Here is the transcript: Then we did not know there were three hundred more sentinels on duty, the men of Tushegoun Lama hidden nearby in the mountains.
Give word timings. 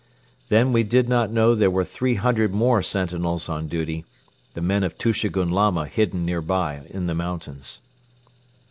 Then 0.49 0.73
we 0.73 0.81
did 0.81 1.07
not 1.07 1.29
know 1.31 1.53
there 1.53 1.69
were 1.69 1.83
three 1.83 2.15
hundred 2.15 2.55
more 2.55 2.81
sentinels 2.81 3.47
on 3.47 3.67
duty, 3.67 4.03
the 4.55 4.59
men 4.61 4.83
of 4.83 4.97
Tushegoun 4.97 5.51
Lama 5.51 5.85
hidden 5.85 6.25
nearby 6.25 6.87
in 6.89 7.05
the 7.05 7.13
mountains. 7.13 7.81